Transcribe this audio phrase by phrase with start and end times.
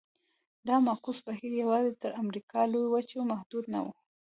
[0.67, 3.87] دا معکوس بهیر یوازې تر امریکا لویې وچې محدود نه و.